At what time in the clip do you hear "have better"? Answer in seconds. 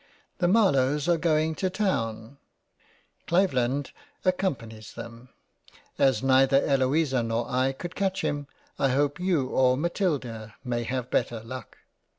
10.85-11.41